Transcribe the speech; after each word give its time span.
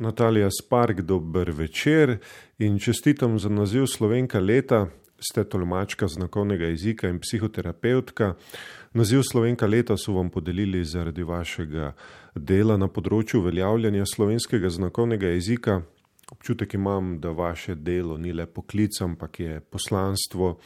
Natalija 0.00 0.48
Spark, 0.50 1.00
dober 1.00 1.50
večer 1.50 2.18
in 2.58 2.78
čestitam 2.78 3.38
za 3.38 3.48
naziv 3.48 3.86
Slovenka 3.86 4.40
leta. 4.40 4.86
Ste 5.30 5.44
tolmačka 5.44 6.06
znakovnega 6.08 6.64
jezika 6.64 7.08
in 7.08 7.18
psihoterapeutka. 7.20 8.34
Naziv 8.92 9.20
Slovenka 9.30 9.66
leta 9.66 9.96
so 9.96 10.12
vam 10.12 10.30
podelili 10.30 10.84
zaradi 10.84 11.22
vašega 11.22 11.92
dela 12.34 12.78
na 12.80 12.88
področju 12.88 13.42
uveljavljanja 13.42 14.06
slovenskega 14.06 14.70
znakovnega 14.70 15.34
jezika. 15.34 15.82
Občutek 16.32 16.74
imam, 16.74 17.18
da 17.20 17.36
vaše 17.36 17.74
delo 17.74 18.16
ni 18.16 18.32
le 18.32 18.46
poklic, 18.46 19.00
ampak 19.04 19.40
je 19.40 19.60
poslanstvo, 19.60 20.56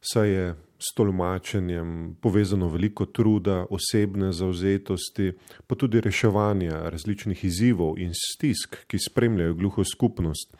saj 0.00 0.28
je 0.28 0.54
s 0.78 0.94
tolmačenjem 0.94 2.16
povezano 2.20 2.68
veliko 2.68 3.06
truda, 3.06 3.66
osebne 3.70 4.32
zauzetosti, 4.32 5.32
pa 5.66 5.74
tudi 5.74 6.00
reševanja 6.00 6.88
različnih 6.90 7.44
izzivov 7.44 7.98
in 7.98 8.12
stisk, 8.14 8.76
ki 8.86 8.98
spremljajo 8.98 9.54
gluho 9.54 9.84
skupnost. 9.84 10.56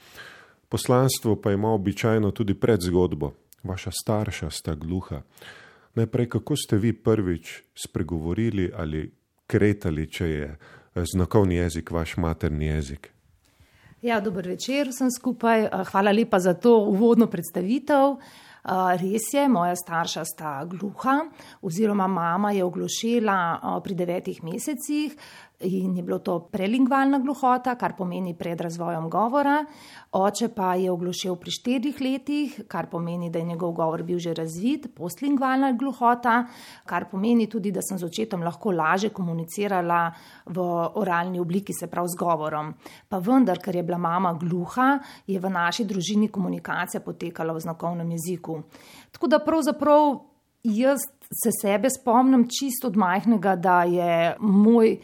Poslanstvo 0.68 1.36
pa 1.36 1.52
ima 1.52 1.68
običajno 1.68 2.30
tudi 2.30 2.54
predzgodbo. 2.54 3.32
Vaša 3.62 3.90
starša 3.90 4.50
sta 4.50 4.74
gluha. 4.74 5.22
Najprej, 5.94 6.28
kako 6.28 6.56
ste 6.56 6.76
vi 6.76 6.92
prvič 6.92 7.62
spregovorili 7.74 8.70
ali 8.76 9.10
kretali, 9.46 10.10
če 10.10 10.28
je 10.28 10.56
znakovni 11.12 11.54
jezik 11.54 11.90
vaš 11.90 12.16
materni 12.16 12.66
jezik? 12.66 13.10
Ja, 14.02 14.20
dober 14.20 14.46
večer 14.46 14.88
vsem 14.88 15.10
skupaj. 15.10 15.68
Hvala 15.90 16.12
lepa 16.12 16.38
za 16.38 16.54
to 16.54 16.78
uvodno 16.78 17.26
predstavitev. 17.26 18.18
Res 18.68 19.30
je, 19.32 19.46
moja 19.48 19.76
starša 19.76 20.24
sta 20.28 20.50
gluha, 20.68 21.22
oziroma 21.64 22.06
mama 22.06 22.52
je 22.52 22.64
oglušela 22.64 23.80
pri 23.84 23.94
devetih 23.96 24.42
mesecih, 24.44 25.14
in 25.60 25.96
je 25.96 26.02
bilo 26.02 26.18
to 26.18 26.38
prelingvalna 26.52 27.18
gluhota, 27.18 27.74
kar 27.74 27.96
pomeni 27.96 28.34
pred 28.38 28.60
razvojem 28.60 29.08
govora. 29.10 29.64
Oče 30.12 30.48
pa 30.54 30.74
je 30.74 30.90
oglušel 30.90 31.36
pri 31.36 31.50
štirih 31.50 32.00
letih, 32.00 32.60
kar 32.68 32.86
pomeni, 32.90 33.30
da 33.30 33.38
je 33.38 33.44
njegov 33.44 33.72
govor 33.72 34.02
bil 34.02 34.18
že 34.18 34.34
razvit, 34.34 34.86
postlingvalna 34.94 35.72
gluhota, 35.72 36.46
kar 36.86 37.08
pomeni 37.10 37.48
tudi, 37.50 37.72
da 37.72 37.82
sem 37.82 37.98
z 37.98 38.06
očetom 38.06 38.42
lahko 38.42 38.70
laže 38.70 39.10
komunicirala 39.10 40.12
v 40.46 40.68
oralni 40.94 41.40
obliki, 41.40 41.72
se 41.74 41.90
pravi 41.90 42.08
z 42.08 42.18
govorom. 42.18 42.72
Pa 43.08 43.18
vendar, 43.18 43.58
ker 43.58 43.76
je 43.76 43.82
bila 43.82 43.98
mama 43.98 44.32
gluha, 44.38 44.98
je 45.26 45.40
v 45.40 45.50
naši 45.50 45.84
družini 45.84 46.28
komunikacija 46.28 47.00
potekala 47.00 47.52
v 47.52 47.66
znakovnem 47.66 48.10
jeziku. 48.14 48.62
Tako 49.10 49.26
da 49.26 49.42
pravzaprav 49.42 50.20
jaz 50.62 50.98
se 51.42 51.50
sebe 51.62 51.90
spomnim 51.90 52.46
čisto 52.48 52.88
od 52.88 52.96
majhnega, 52.96 53.56
da 53.56 53.82
je 53.82 54.36
moj 54.40 54.98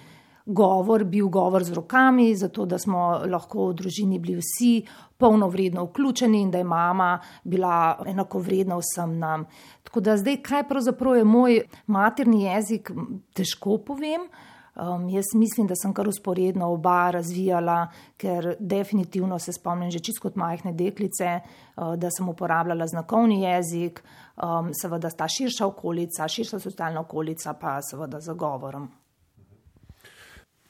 govor 0.47 1.05
bil 1.05 1.28
govor 1.28 1.64
z 1.64 1.73
rokami, 1.73 2.34
zato 2.37 2.67
da 2.67 2.78
smo 2.78 3.25
lahko 3.27 3.69
v 3.69 3.75
družini 3.75 4.19
bili 4.19 4.41
vsi 4.41 4.86
polnovredno 5.17 5.84
vključeni 5.84 6.41
in 6.42 6.51
da 6.51 6.59
je 6.59 6.64
mama 6.64 7.19
bila 7.45 7.98
enako 8.06 8.39
vredna 8.39 8.77
vsem 8.77 9.19
nam. 9.19 9.47
Tako 9.83 10.01
da 10.01 10.17
zdaj, 10.17 10.42
kaj 10.42 10.69
pravzaprav 10.69 11.17
je 11.17 11.25
moj 11.25 11.62
materni 11.86 12.45
jezik, 12.45 12.91
težko 13.34 13.78
povem. 13.78 14.28
Um, 14.75 15.09
jaz 15.09 15.25
mislim, 15.34 15.69
da 15.70 15.75
sem 15.78 15.92
kar 15.95 16.09
usporedno 16.09 16.67
oba 16.75 17.11
razvijala, 17.11 17.86
ker 18.17 18.56
definitivno 18.58 19.39
se 19.39 19.53
spomnim 19.53 19.91
že 19.91 19.98
čisto 19.98 20.23
kot 20.23 20.36
majhne 20.36 20.73
deklice, 20.73 21.39
uh, 21.41 21.95
da 21.95 22.11
sem 22.11 22.29
uporabljala 22.29 22.86
znakovni 22.86 23.42
jezik, 23.42 24.03
um, 24.42 24.73
seveda 24.75 25.11
ta 25.11 25.29
širša 25.29 25.67
okolica, 25.67 26.29
širša 26.29 26.58
socialna 26.58 27.01
okolica, 27.01 27.55
pa 27.55 27.79
seveda 27.83 28.20
za 28.20 28.34
govorom 28.34 28.91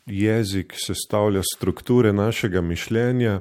jezik 0.07 0.75
sestavlja 0.77 1.43
strukture 1.57 2.13
našega 2.13 2.61
mišljenja. 2.61 3.41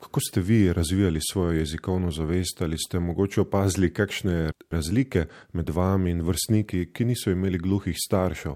Kako 0.00 0.20
ste 0.20 0.40
vi 0.40 0.72
razvijali 0.72 1.20
svojo 1.32 1.52
jezikovno 1.52 2.10
zavest 2.10 2.62
ali 2.62 2.78
ste 2.78 2.98
mogoče 2.98 3.40
opazili 3.40 3.94
kakšne 3.94 4.50
razlike 4.70 5.26
med 5.52 5.70
vami 5.70 6.10
in 6.10 6.22
vrstniki, 6.22 6.92
ki 6.92 7.04
niso 7.04 7.30
imeli 7.30 7.58
gluhih 7.58 7.96
staršev? 8.06 8.54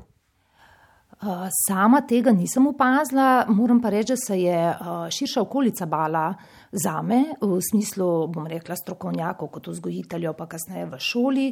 Sama 1.69 2.01
tega 2.01 2.33
nisem 2.33 2.67
opazila, 2.67 3.47
moram 3.49 3.81
pa 3.83 3.91
reči, 3.91 4.13
da 4.13 4.17
se 4.17 4.41
je 4.41 4.75
širša 5.11 5.41
okolica 5.41 5.87
bala 5.87 6.35
za 6.77 7.03
me, 7.03 7.23
v 7.41 7.59
smislu, 7.71 8.29
bom 8.29 8.47
rekla, 8.47 8.77
strokovnjakov 8.77 9.49
kot 9.55 9.71
vzgojiteljev, 9.73 10.35
pa 10.37 10.47
kasneje 10.51 10.87
v 10.93 11.01
šoli, 11.01 11.47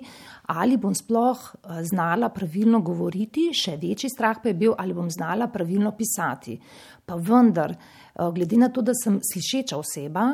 ali 0.53 0.77
bom 0.77 0.95
sploh 0.95 1.43
znala 1.89 2.29
pravilno 2.35 2.83
govoriti, 2.85 3.49
še 3.57 3.79
večji 3.81 4.13
strah 4.13 4.43
pa 4.43 4.53
je 4.53 4.59
bil, 4.61 4.77
ali 4.79 4.95
bom 4.95 5.11
znala 5.11 5.49
pravilno 5.49 5.95
pisati. 5.97 6.59
Pa 7.05 7.17
vendar, 7.21 7.75
glede 8.17 8.57
na 8.57 8.71
to, 8.73 8.81
da 8.85 8.95
sem 8.97 9.19
slišeča 9.21 9.77
oseba, 9.77 10.31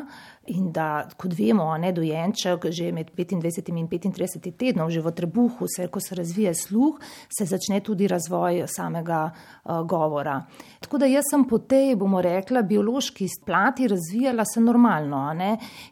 In 0.49 0.71
da, 0.73 1.05
kot 1.21 1.35
vemo, 1.37 1.67
ne 1.77 1.91
dojenček, 1.93 2.65
že 2.73 2.87
med 2.91 3.11
25 3.13 3.69
in 4.09 4.13
35 4.15 4.55
tednom, 4.57 4.89
že 4.89 4.97
v 4.97 5.11
trebuhu, 5.13 5.67
se, 5.69 5.85
ko 5.85 6.01
se 6.01 6.15
razvije 6.17 6.53
sluh, 6.57 6.97
se 7.29 7.45
začne 7.45 7.77
tudi 7.85 8.07
razvoj 8.09 8.65
samega 8.65 9.29
uh, 9.29 9.85
govora. 9.85 10.41
Tako 10.81 10.97
da 10.97 11.05
jaz 11.05 11.29
sem 11.29 11.45
po 11.45 11.61
tej, 11.61 11.93
bomo 11.95 12.23
rekla, 12.25 12.65
biološki 12.65 13.29
plati 13.45 13.87
razvijala 13.87 14.43
se 14.49 14.59
normalno. 14.59 14.80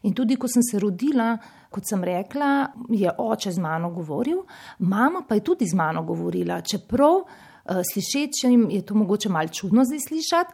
In 0.03 0.13
tudi, 0.13 0.35
ko 0.35 0.47
sem 0.47 0.63
se 0.63 0.79
rodila, 0.79 1.37
kot 1.69 1.85
sem 1.85 2.03
rekla, 2.03 2.69
je 2.89 3.11
oče 3.17 3.51
z 3.51 3.59
mano 3.59 3.91
govoril, 3.93 4.41
mama 4.79 5.21
pa 5.27 5.35
je 5.35 5.43
tudi 5.43 5.65
z 5.65 5.75
mano 5.75 6.03
govorila, 6.03 6.61
čeprav. 6.61 7.23
Slišečim 7.69 8.69
je 8.73 8.81
to 8.81 8.95
mogoče 8.97 9.29
malo 9.29 9.47
čudno 9.53 9.83
zdaj 9.85 9.99
slišati. 10.07 10.53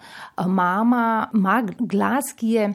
Mama 0.52 1.30
ima 1.34 1.62
glas, 1.80 2.34
ki 2.36 2.50
je 2.50 2.74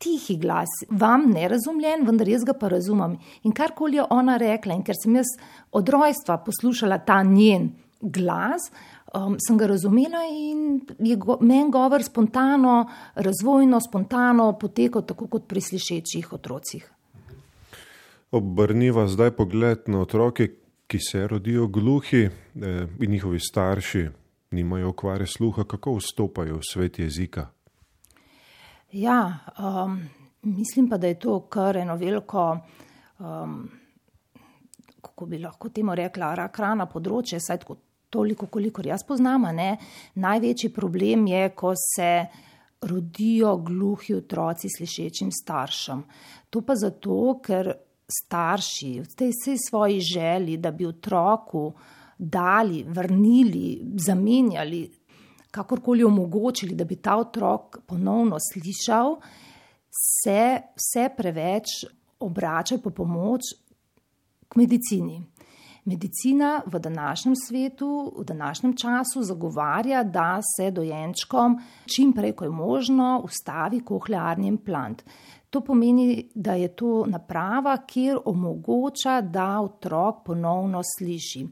tihi 0.00 0.36
glas, 0.36 0.68
vam 0.90 1.28
nerazumljen, 1.32 2.06
vendar 2.08 2.28
jaz 2.28 2.44
ga 2.44 2.54
pa 2.56 2.68
razumem. 2.72 3.18
In 3.44 3.52
karkoli 3.56 4.00
je 4.00 4.06
ona 4.10 4.36
rekla, 4.40 4.76
in 4.76 4.84
ker 4.84 4.96
sem 4.96 5.16
jaz 5.16 5.32
od 5.76 5.88
rojstva 5.88 6.38
poslušala 6.44 7.00
ta 7.04 7.22
njen 7.22 7.70
glas, 8.00 8.70
um, 9.14 9.36
sem 9.38 9.58
ga 9.58 9.66
razumela 9.66 10.22
in 10.30 10.80
je 10.98 11.16
go, 11.16 11.38
meni 11.40 11.70
govor 11.70 12.02
spontano, 12.02 12.88
razvojno, 13.14 13.80
spontano 13.80 14.52
potekal, 14.58 15.02
tako 15.06 15.26
kot 15.26 15.48
pri 15.48 15.60
slišečih 15.60 16.32
otrocih. 16.32 16.90
Obrniva 18.30 19.06
zdaj 19.08 19.30
pogled 19.36 19.88
na 19.90 20.00
otroke, 20.00 20.48
ki 20.86 20.98
se 20.98 21.26
rodijo 21.26 21.66
gluhi 21.66 22.24
eh, 22.24 22.30
in 23.00 23.10
njihovi 23.10 23.40
starši 23.40 24.08
nimajo 24.50 24.88
okvare 24.88 25.26
sluha, 25.26 25.64
kako 25.64 25.94
vstopajo 25.94 26.56
v 26.56 26.62
svet 26.72 26.98
jezika. 26.98 27.48
Ja, 28.92 29.38
um, 29.58 30.00
mislim 30.42 30.88
pa, 30.88 30.98
da 30.98 31.06
je 31.06 31.18
to 31.18 31.40
kar 31.40 31.76
eno 31.76 31.96
veliko, 31.96 32.58
um, 33.18 33.70
kako 35.02 35.26
bi 35.26 35.38
lahko 35.38 35.68
temu 35.68 35.94
rekla, 35.94 36.34
rakrana 36.34 36.86
področje, 36.90 37.38
saj 37.40 37.62
tako 37.62 37.76
toliko, 38.10 38.46
kolikor 38.46 38.86
jaz 38.86 39.04
poznam. 39.06 39.48
Ne? 39.54 39.76
Največji 40.14 40.72
problem 40.74 41.26
je, 41.26 41.48
ko 41.54 41.72
se 41.76 42.26
rodijo 42.80 43.56
gluhi 43.56 44.14
otroci 44.14 44.68
slišečim 44.76 45.30
staršem. 45.32 46.02
To 46.50 46.62
pa 46.64 46.76
zato, 46.76 47.38
ker 47.44 47.72
starši 48.10 48.92
v 49.00 49.16
tej 49.16 49.34
vsej 49.36 49.58
svoji 49.68 50.00
želji, 50.00 50.56
da 50.56 50.72
bi 50.72 50.86
otroku 50.86 51.70
dali, 52.18 52.82
vrnili, 52.84 53.80
zamenjali 53.96 54.88
kakorkoli 55.50 56.04
omogočili, 56.04 56.74
da 56.74 56.84
bi 56.84 56.96
ta 56.96 57.16
otrok 57.18 57.78
ponovno 57.86 58.36
slišal, 58.52 59.16
se 59.90 60.60
vse 60.76 61.08
preveč 61.16 61.66
obračajo 62.20 62.80
po 62.80 62.90
pomoč 62.90 63.54
k 64.48 64.56
medicini. 64.56 65.22
Medicina 65.84 66.62
v 66.66 66.78
današnjem 66.78 67.34
svetu, 67.48 68.12
v 68.18 68.24
današnjem 68.24 68.76
času 68.76 69.22
zagovarja, 69.22 70.02
da 70.02 70.40
se 70.56 70.70
dojenčkom 70.70 71.58
čim 71.96 72.12
prej, 72.12 72.32
ko 72.32 72.44
je 72.44 72.50
možno, 72.50 73.20
ustavi 73.24 73.80
kohlearni 73.80 74.48
implant. 74.48 75.02
To 75.50 75.60
pomeni, 75.60 76.28
da 76.34 76.54
je 76.54 76.68
to 76.68 77.06
naprava, 77.06 77.76
kjer 77.86 78.18
omogoča, 78.24 79.20
da 79.20 79.60
otrok 79.60 80.24
ponovno 80.24 80.82
sliši. 80.98 81.46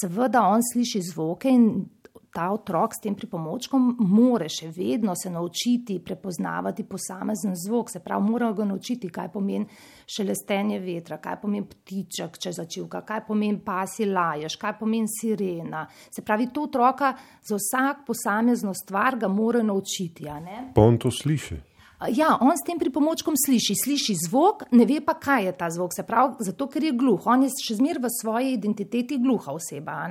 Seveda 0.00 0.42
on 0.42 0.60
sliši 0.72 1.00
zvoke 1.12 1.50
in 1.50 1.84
ta 2.36 2.50
otrok 2.52 2.92
s 2.94 3.00
tem 3.00 3.14
pripomočkom 3.16 3.94
more 4.12 4.48
še 4.52 4.68
vedno 4.76 5.14
se 5.16 5.30
naučiti 5.32 5.96
prepoznavati 6.04 6.84
posamezen 6.84 7.54
zvok, 7.56 7.90
se 7.90 8.02
pravi, 8.04 8.28
mora 8.28 8.50
ga 8.52 8.66
naučiti, 8.68 9.08
kaj 9.08 9.30
pomeni 9.32 9.64
šelestenje 10.12 10.80
vetra, 10.84 11.16
kaj 11.22 11.38
pomeni 11.40 11.64
ptiček, 11.70 12.36
če 12.42 12.52
začivka, 12.58 13.00
kaj 13.08 13.22
pomeni 13.28 13.62
pasi 13.64 14.04
lajež, 14.10 14.58
kaj 14.60 14.76
pomeni 14.82 15.08
sirena. 15.08 15.86
Se 16.12 16.24
pravi, 16.24 16.50
to 16.52 16.66
otroka 16.68 17.14
za 17.42 17.56
vsak 17.56 18.04
posamezno 18.06 18.74
stvar 18.76 19.16
ga 19.16 19.32
mora 19.32 19.64
naučiti. 19.64 20.28
Pa 20.74 20.84
on 20.84 21.00
to 21.00 21.10
sliši. 21.10 21.75
Ja, 21.96 22.34
on 22.40 22.52
s 22.52 22.60
tem 22.60 22.76
pripomočkom 22.76 23.38
sliši, 23.40 23.72
sliši 23.80 24.14
zvok, 24.26 24.66
ne 24.76 24.84
ve 24.84 24.98
pa, 25.00 25.14
kaj 25.16 25.46
je 25.48 25.52
ta 25.56 25.70
zvok. 25.72 25.94
Se 25.96 26.04
pravi, 26.04 26.44
zato 26.44 26.68
ker 26.68 26.84
je 26.84 26.92
gluh. 26.92 27.24
On 27.24 27.40
je 27.40 27.48
še 27.56 27.78
zmeraj 27.78 28.02
v 28.04 28.10
svoji 28.12 28.52
identiteti 28.52 29.16
gluha 29.16 29.54
oseba. 29.56 30.04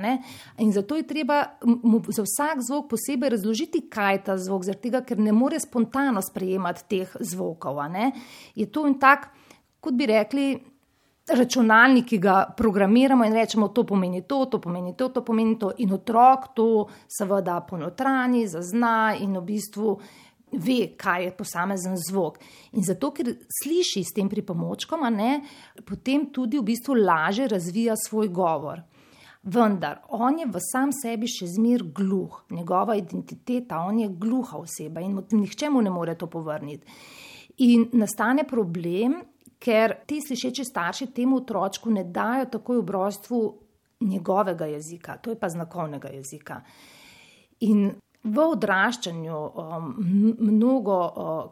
In 0.58 0.72
zato 0.74 0.98
je 0.98 1.06
treba 1.06 1.44
mu 1.62 2.02
za 2.10 2.26
vsak 2.26 2.64
zvok 2.66 2.90
posebej 2.90 3.36
razložiti, 3.36 3.86
kaj 3.86 4.14
je 4.16 4.22
ta 4.26 4.34
zvok, 4.34 4.66
tega, 4.82 5.04
ker 5.06 5.22
ne 5.22 5.30
more 5.32 5.62
spontano 5.62 6.22
sprejemati 6.22 6.88
teh 6.90 7.18
zvokov. 7.22 7.78
Je 8.58 8.66
to 8.66 8.86
in 8.90 8.98
tak, 8.98 9.30
kot 9.80 9.94
bi 9.94 10.10
rekli. 10.10 10.48
Računalnik, 11.26 12.04
ki 12.06 12.20
ga 12.22 12.34
programiramo 12.54 13.24
in 13.26 13.32
rečemo, 13.34 13.72
to 13.74 13.82
pomeni 13.82 14.20
to, 14.30 14.44
to 14.46 14.60
pomeni 14.62 14.92
to, 14.94 15.08
to 15.10 15.24
pomeni 15.26 15.56
to, 15.58 15.72
in 15.82 15.90
otrok 15.90 16.54
to 16.54 16.86
seveda 17.10 17.56
ponotrani, 17.66 18.44
zazna 18.46 19.10
in 19.18 19.34
v 19.34 19.42
bistvu 19.42 19.96
ve, 20.52 20.94
kaj 20.98 21.24
je 21.24 21.36
posamezen 21.36 21.96
zvok. 21.98 22.38
In 22.72 22.84
zato, 22.86 23.10
ker 23.12 23.32
sliši 23.60 24.04
s 24.04 24.14
tem 24.14 24.28
pripomočkom, 24.28 25.06
ne, 25.14 25.40
potem 25.86 26.28
tudi 26.32 26.60
v 26.60 26.66
bistvu 26.70 26.98
laže 27.00 27.48
razvija 27.50 27.96
svoj 27.98 28.28
govor. 28.28 28.82
Vendar 29.46 30.00
on 30.08 30.38
je 30.40 30.46
v 30.50 30.60
sam 30.62 30.90
sebi 30.90 31.28
še 31.30 31.46
zmer 31.46 31.84
gluh, 31.94 32.40
njegova 32.50 32.96
identiteta, 32.98 33.78
on 33.86 34.00
je 34.02 34.08
gluha 34.10 34.58
oseba 34.58 35.00
in 35.00 35.20
nihče 35.30 35.70
mu 35.70 35.82
ne 35.82 35.90
more 35.90 36.16
to 36.18 36.26
povrniti. 36.26 36.86
In 37.62 37.86
nastane 37.94 38.42
problem, 38.46 39.20
ker 39.62 40.00
ti 40.06 40.18
slišeči 40.20 40.64
starši 40.66 41.12
temu 41.14 41.38
otročku 41.44 41.90
ne 41.94 42.04
dajo 42.04 42.50
takoj 42.58 42.82
v 42.82 42.96
rojstvu 42.98 43.40
njegovega 44.00 44.66
jezika, 44.66 45.16
to 45.22 45.30
je 45.30 45.38
pa 45.38 45.48
znakovnega 45.48 46.10
jezika. 46.12 46.60
In 47.60 47.94
V 48.26 48.42
odraščanju 48.42 49.36
um, 49.38 49.90
mnogo 50.38 50.96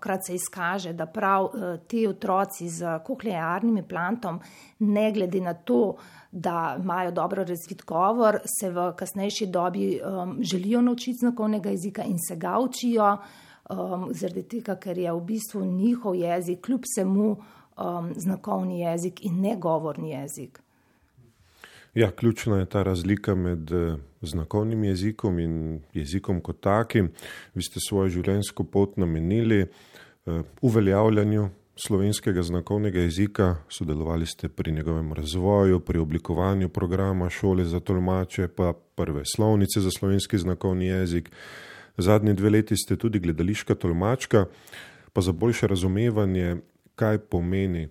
krat 0.03 0.27
se 0.27 0.35
izkaže, 0.35 0.93
da 0.93 1.07
prav 1.07 1.45
uh, 1.45 1.77
ti 1.87 2.07
otroci 2.09 2.69
z 2.69 2.99
koklearnim 3.07 3.77
implantom, 3.79 4.41
ne 4.79 5.13
glede 5.13 5.41
na 5.41 5.55
to, 5.55 5.97
da 6.33 6.77
imajo 6.81 7.11
dobro 7.15 7.45
razvit 7.45 7.85
govor, 7.87 8.41
se 8.59 8.71
v 8.71 8.91
kasnejši 8.99 9.47
dobi 9.47 10.01
um, 10.01 10.37
želijo 10.43 10.83
naučiti 10.83 11.19
znakovnega 11.21 11.71
jezika 11.71 12.03
in 12.03 12.19
se 12.29 12.37
ga 12.37 12.59
učijo, 12.59 13.17
um, 13.71 14.09
zaradi 14.11 14.43
tega, 14.43 14.75
ker 14.77 14.99
je 14.99 15.13
v 15.13 15.21
bistvu 15.21 15.65
njihov 15.65 16.15
jezik, 16.15 16.65
kljub 16.67 16.91
vsemu, 16.91 17.37
znakovni 18.17 18.81
jezik 18.81 19.25
in 19.25 19.41
ne 19.41 19.57
govorni 19.57 20.11
jezik. 20.11 20.64
Ja, 21.95 22.11
ključna 22.11 22.59
je 22.59 22.67
ta 22.67 22.83
razlika 22.83 23.35
med 23.35 23.73
eh, 23.73 23.97
znakovnim 24.23 24.85
jezikom 24.85 25.39
in 25.39 25.81
jezikom 25.93 26.41
kot 26.41 26.61
takim. 26.61 27.13
Vi 27.55 27.63
ste 27.63 27.81
svojo 27.89 28.09
življenjsko 28.09 28.65
pot 28.65 28.97
namenili 28.97 29.61
eh, 29.61 29.69
uveljavljanju 30.61 31.49
slovenskega 31.77 32.43
znakovnega 32.43 33.01
jezika, 33.01 33.57
sodelovali 33.69 34.27
ste 34.27 34.49
pri 34.49 34.73
njegovem 34.73 35.13
razvoju, 35.13 35.81
pri 35.81 35.99
oblikovanju 35.99 36.69
programa 36.69 37.31
šole 37.31 37.65
za 37.65 37.81
tolmače, 37.81 38.49
pa 38.49 38.73
prve 38.95 39.23
slovnice 39.37 39.81
za 39.81 39.91
slovenski 39.91 40.39
znakovni 40.39 40.87
jezik. 40.87 41.31
Zadnji 41.97 42.35
dve 42.35 42.51
leti 42.51 42.77
ste 42.77 42.97
tudi 42.97 43.19
gledališka 43.19 43.75
tolmačka, 43.75 44.47
pa 45.13 45.21
za 45.21 45.33
boljše 45.33 45.67
razumevanje, 45.67 46.57
kaj 46.95 47.19
pomeni 47.19 47.89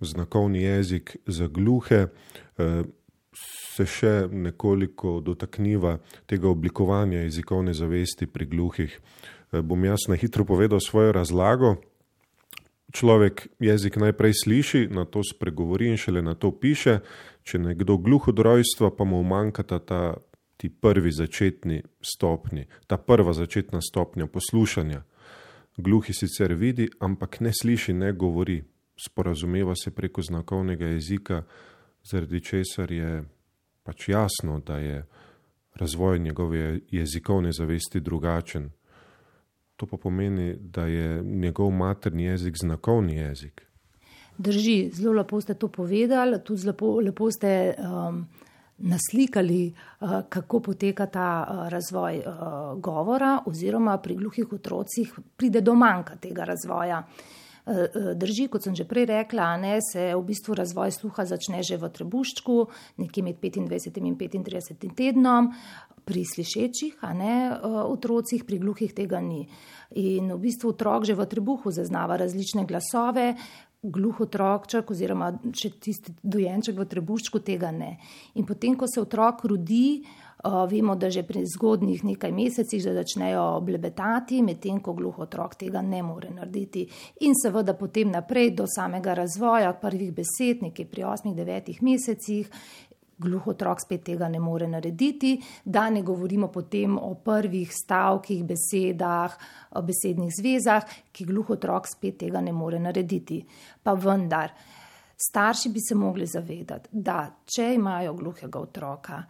znakovni 0.00 0.62
jezik 0.62 1.16
za 1.26 1.46
gluhe, 1.46 2.06
se 3.76 3.86
še 3.86 4.14
nekoliko 4.32 5.20
dotakniva 5.24 5.98
tega 6.26 6.48
oblikovanja 6.50 7.22
jezikovne 7.24 7.74
zavesti 7.74 8.26
pri 8.26 8.46
gluhih. 8.50 8.96
Bom 9.52 9.84
jaz 9.84 10.08
na 10.08 10.18
hitro 10.18 10.44
povedal 10.44 10.82
svojo 10.82 11.12
razlago. 11.12 11.76
Človek 12.92 13.46
jezik 13.62 13.96
najprej 14.02 14.34
sliši, 14.44 14.88
na 14.90 15.04
to 15.06 15.22
spregovori 15.22 15.92
in 15.92 15.96
šele 15.96 16.22
na 16.22 16.34
to 16.34 16.50
piše. 16.50 16.98
Če 17.46 17.62
nekdo 17.62 17.96
gluh 18.02 18.26
od 18.28 18.38
rojstva, 18.38 18.90
pa 18.90 19.06
mu 19.06 19.22
manjkata 19.22 19.78
ta 19.78 20.02
ti 20.60 20.68
prvi 20.68 21.12
začetni 21.12 21.82
stopni, 22.04 22.66
ta 22.86 22.98
prva 22.98 23.32
začetna 23.32 23.80
stopnja 23.80 24.26
poslušanja. 24.26 25.02
Gluhi 25.80 26.12
sicer 26.12 26.52
vidi, 26.52 26.90
ampak 27.00 27.40
ne 27.40 27.52
sliši, 27.54 27.94
ne 27.96 28.12
govori, 28.12 28.58
sporazumeva 29.06 29.74
se 29.84 29.90
preko 29.90 30.22
znakovnega 30.22 30.86
jezika, 30.86 31.42
zaradi 32.02 32.40
česar 32.40 32.92
je 32.92 33.24
pač 33.82 34.08
jasno, 34.08 34.60
da 34.66 34.78
je 34.78 35.06
razvoj 35.74 36.18
njegove 36.18 36.80
jezikovne 36.90 37.52
zavesti 37.52 38.00
drugačen. 38.00 38.70
To 39.76 39.86
pa 39.86 39.96
pomeni, 39.96 40.56
da 40.60 40.86
je 40.86 41.22
njegov 41.22 41.70
materni 41.70 42.24
jezik 42.24 42.56
znakovni 42.60 43.16
jezik. 43.16 43.66
Drži, 44.38 44.90
zelo 44.92 45.12
lepo 45.12 45.40
ste 45.40 45.54
to 45.54 45.68
povedali, 45.68 46.38
tudi 46.44 46.66
lepo, 46.66 47.00
lepo 47.00 47.30
ste 47.30 47.74
um, 47.78 48.26
naslikali, 48.78 49.74
uh, 50.00 50.20
kako 50.28 50.60
poteka 50.60 51.06
ta 51.06 51.46
uh, 51.48 51.68
razvoj 51.68 52.18
uh, 52.18 52.80
govora, 52.80 53.42
oziroma 53.46 53.98
pri 53.98 54.16
gluhih 54.16 54.52
otrocih 54.52 55.12
pride 55.36 55.60
do 55.60 55.74
manjka 55.74 56.16
tega 56.16 56.44
razvoja. 56.44 56.98
Uh, 56.98 57.40
drži, 57.66 58.48
kot 58.48 58.64
sem 58.64 58.74
že 58.74 58.86
prej 58.88 59.06
rekla, 59.10 59.56
ne, 59.60 59.78
se 59.84 60.10
v 60.14 60.22
bistvu 60.24 60.56
razvoj 60.58 60.94
sluha 60.96 61.26
začne 61.28 61.62
že 61.66 61.76
v 61.76 61.90
trebuščku, 61.92 62.56
nekje 62.98 63.22
med 63.22 63.38
25 63.42 64.00
in 64.00 64.16
35 64.16 64.96
tednom, 64.96 65.52
pri 66.04 66.24
slišečih, 66.24 67.00
a 67.06 67.14
ne 67.14 67.34
eh, 67.48 67.80
otrocih, 67.86 68.44
pri 68.44 68.58
gluhih 68.58 68.92
tega 68.96 69.20
ni. 69.22 69.46
In 70.00 70.32
v 70.34 70.40
bistvu 70.42 70.74
otrok 70.74 71.06
že 71.06 71.14
v 71.14 71.26
trebuhu 71.26 71.70
zaznava 71.70 72.18
različne 72.20 72.66
glasove. 72.66 73.34
Gluh 73.80 74.18
otrokček, 74.20 74.90
oziroma 74.92 75.30
če 75.40 75.70
tisti 75.80 76.12
dojenček 76.20 76.76
v 76.76 76.84
trebuščku, 76.84 77.40
tega 77.40 77.70
ne. 77.72 77.94
In 78.36 78.44
potem, 78.44 78.76
ko 78.76 78.84
se 78.84 79.00
otrok 79.00 79.46
rodi, 79.48 80.04
vemo, 80.44 80.94
da 80.96 81.10
že 81.10 81.22
pri 81.22 81.44
zgodnjih 81.46 82.04
nekaj 82.04 82.32
mesecih 82.32 82.82
začnejo 82.82 83.60
blebetati, 83.60 84.42
medtem 84.42 84.80
ko 84.80 84.94
gluh 84.96 85.18
otrok 85.18 85.54
tega 85.54 85.82
ne 85.82 86.02
more 86.02 86.30
narediti. 86.30 86.88
In 87.20 87.34
seveda 87.36 87.74
potem 87.74 88.10
naprej 88.10 88.54
do 88.56 88.64
samega 88.66 89.14
razvoja 89.14 89.72
prvih 89.72 90.12
besed, 90.12 90.62
nekje 90.62 90.86
pri 90.86 91.02
8-9 91.02 91.82
mesecih. 91.82 92.48
Gluh 93.20 93.46
otrok 93.52 93.82
spet 93.84 94.00
tega 94.04 94.28
ne 94.32 94.38
more 94.40 94.64
narediti, 94.64 95.34
da 95.64 95.90
ne 95.90 96.00
govorimo 96.02 96.48
potem 96.48 96.96
o 96.96 97.14
prvih 97.20 97.68
stavkih, 97.68 98.44
besedah, 98.48 99.36
besednih 99.76 100.32
zvezah, 100.32 100.86
ki 101.12 101.26
gluh 101.28 101.50
otrok 101.52 101.84
spet 101.84 102.16
tega 102.24 102.40
ne 102.40 102.52
more 102.52 102.80
narediti. 102.80 103.42
Pa 103.82 103.92
vendar, 103.92 104.56
starši 105.20 105.68
bi 105.68 105.84
se 105.84 105.94
mogli 105.94 106.24
zavedati, 106.24 106.88
da 106.92 107.28
če 107.44 107.74
imajo 107.74 108.16
gluhega 108.16 108.58
otroka, 108.58 109.20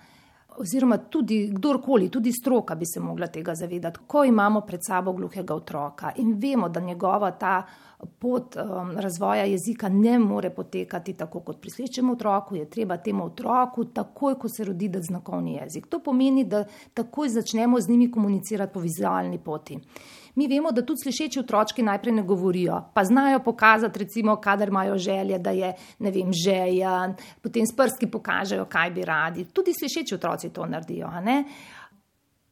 oziroma 0.57 0.97
tudi 0.99 1.51
kdorkoli, 1.55 2.09
tudi 2.09 2.33
stroka 2.33 2.75
bi 2.75 2.87
se 2.87 3.01
mogla 3.01 3.27
tega 3.27 3.55
zavedati, 3.55 4.01
ko 4.07 4.25
imamo 4.25 4.61
pred 4.61 4.81
sabo 4.83 5.13
gluhega 5.13 5.55
otroka 5.55 6.13
in 6.17 6.39
vemo, 6.39 6.69
da 6.69 6.81
njegova 6.81 7.31
ta 7.31 7.63
pot 8.19 8.57
um, 8.57 8.91
razvoja 8.97 9.45
jezika 9.45 9.89
ne 9.89 10.19
more 10.19 10.51
potekati 10.51 11.13
tako 11.13 11.41
kot 11.41 11.61
pri 11.61 11.71
sličem 11.71 12.11
otroku, 12.11 12.57
je 12.57 12.71
treba 12.71 12.97
temu 12.97 13.25
otroku 13.25 13.85
takoj, 13.85 14.35
ko 14.39 14.49
se 14.49 14.65
rodi, 14.65 14.89
da 14.89 15.03
znakovni 15.03 15.55
jezik. 15.55 15.87
To 15.87 15.99
pomeni, 15.99 16.45
da 16.45 16.65
takoj 16.95 17.29
začnemo 17.29 17.81
z 17.81 17.89
njimi 17.89 18.11
komunicirati 18.11 18.73
po 18.73 18.81
vizualni 18.81 19.39
poti. 19.39 19.79
Mi 20.35 20.47
vemo, 20.49 20.71
da 20.73 20.83
tudi 20.87 21.03
slišeči 21.03 21.41
otroci 21.41 21.83
najprej 21.83 22.15
ne 22.15 22.23
govorijo, 22.23 22.83
pa 22.95 23.05
znajo 23.05 23.39
pokazati, 23.39 23.99
recimo, 23.99 24.37
kadar 24.37 24.69
imajo 24.69 24.99
želje, 24.99 25.39
da 25.39 25.51
je 25.51 25.75
ne 25.99 26.11
vem, 26.11 26.33
želja, 26.33 27.15
potem 27.43 27.67
s 27.67 27.77
prsti 27.77 28.11
pokažejo, 28.11 28.65
kaj 28.65 28.91
bi 28.91 29.05
radi. 29.05 29.45
Tudi 29.45 29.73
slišeči 29.75 30.15
otroci 30.15 30.49
to 30.49 30.67
naredijo. 30.67 31.11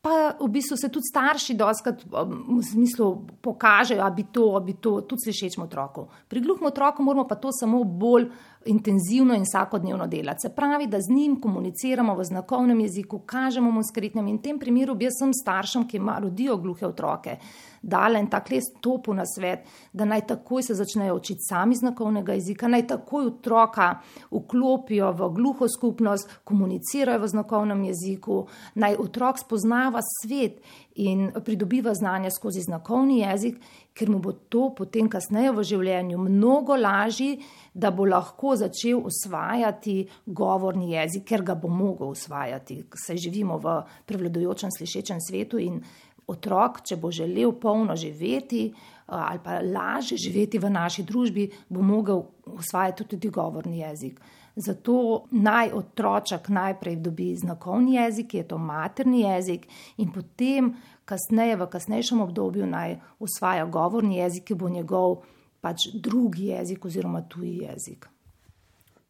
Pa 0.00 0.36
v 0.38 0.48
bistvu 0.48 0.76
se 0.78 0.88
tudi 0.88 1.10
starši 1.10 1.54
doskrat 1.58 2.04
um, 2.06 2.60
v 2.60 2.64
smislu 2.64 3.08
pokažejo, 3.42 3.98
da 3.98 4.10
bi 4.14 4.24
to, 4.32 4.60
bi 4.62 4.76
to, 4.78 5.00
tudi 5.00 5.26
slišečemu 5.26 5.66
otroku. 5.66 6.06
Pri 6.28 6.40
gluhem 6.40 6.70
otroku 6.70 7.02
moramo 7.02 7.26
pa 7.28 7.34
to 7.34 7.50
samo 7.52 7.82
bolj 7.84 8.28
intenzivno 8.64 9.34
in 9.34 9.42
vsakodnevno 9.42 10.06
delati. 10.06 10.40
Se 10.40 10.54
pravi, 10.54 10.86
da 10.86 11.00
z 11.00 11.10
njim 11.10 11.40
komuniciramo 11.40 12.14
v 12.14 12.24
znakovnem 12.24 12.80
jeziku, 12.80 13.18
kažemo 13.18 13.70
mu 13.70 13.82
skritnem 13.82 14.28
in 14.28 14.38
v 14.38 14.42
tem 14.42 14.58
primeru 14.58 14.94
bi 14.94 15.04
jaz 15.04 15.18
sem 15.18 15.32
staršem, 15.34 15.86
ki 15.88 15.96
ima 15.96 16.18
rodijo 16.18 16.56
gluhe 16.56 16.86
otroke, 16.86 17.38
dala 17.82 18.18
en 18.18 18.26
tak 18.26 18.50
les 18.50 18.64
topu 18.80 19.14
na 19.14 19.26
svet, 19.26 19.64
da 19.92 20.04
naj 20.04 20.26
takoj 20.26 20.62
se 20.62 20.74
začnejo 20.74 21.14
učiti 21.14 21.46
sami 21.48 21.76
znakovnega 21.76 22.34
jezika, 22.34 22.68
naj 22.68 22.86
takoj 22.86 23.26
otroka 23.26 24.00
vklopijo 24.30 25.12
v 25.12 25.30
gluho 25.34 25.68
skupnost, 25.68 26.28
komunicirajo 26.44 27.22
v 27.22 27.28
znakovnem 27.28 27.84
jeziku, 27.84 28.46
naj 28.74 28.96
otrok 28.98 29.38
spoznava 29.38 30.02
svet 30.02 30.60
in 30.94 31.30
pridobiva 31.44 31.94
znanje 31.94 32.30
skozi 32.30 32.60
znakovni 32.60 33.20
jezik, 33.20 33.60
ker 33.98 34.10
mu 34.10 34.20
bo 34.22 34.32
to 34.32 34.68
potem 34.78 35.08
kasneje 35.10 35.50
v 35.54 35.64
življenju 35.66 36.18
mnogo 36.22 36.76
lažje, 36.78 37.40
da 37.74 37.90
bo 37.90 38.06
lahko 38.06 38.54
začel 38.58 39.00
usvajati 39.10 39.96
govorni 40.26 40.92
jezik, 40.94 41.26
ker 41.26 41.42
ga 41.42 41.56
bo 41.58 41.70
mogel 41.72 42.14
usvajati. 42.14 42.84
Saj 42.94 43.18
živimo 43.26 43.58
v 43.58 43.80
prevladujočem 44.06 44.70
slišečem 44.70 45.18
svetu 45.22 45.58
in 45.62 45.82
otrok, 46.28 46.82
če 46.86 46.98
bo 47.00 47.10
želel 47.10 47.56
polno 47.58 47.96
živeti 47.96 48.68
ali 49.08 49.40
pa 49.40 49.62
lažje 49.64 50.18
živeti 50.20 50.58
v 50.60 50.68
naši 50.68 51.02
družbi, 51.02 51.46
bo 51.72 51.80
mogel 51.80 52.26
usvajati 52.44 53.06
tudi 53.08 53.30
govorni 53.32 53.80
jezik. 53.80 54.20
Zato 54.58 55.24
naj 55.30 55.70
otročak 55.72 56.48
najprej 56.48 56.96
dobi 56.96 57.36
znakovni 57.36 57.94
jezik, 57.94 58.34
je 58.34 58.48
to 58.48 58.58
materni 58.58 59.20
jezik, 59.20 59.68
in 59.96 60.10
potem, 60.12 60.72
kasneje, 61.04 61.56
v 61.56 61.68
kasnejšem 61.70 62.20
obdobju, 62.20 62.66
naj 62.66 62.96
usvaja 63.22 63.66
govorni 63.66 64.18
jezik, 64.18 64.48
ki 64.50 64.58
bo 64.58 64.68
njegov 64.68 65.22
pač 65.60 65.88
drugi 65.94 66.50
jezik 66.50 66.84
oziroma 66.84 67.22
tuji 67.22 67.56
jezik. 67.68 68.08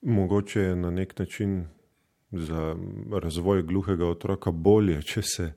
Mogoče 0.02 0.60
je 0.60 0.76
na 0.76 0.90
nek 0.90 1.18
način 1.18 1.66
za 2.32 2.76
razvoj 3.12 3.62
gluhega 3.62 4.06
otroka 4.06 4.50
bolje, 4.50 5.02
če 5.02 5.22
se 5.22 5.52